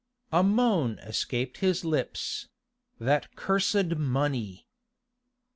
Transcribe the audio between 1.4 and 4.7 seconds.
his lips—'That cursed money!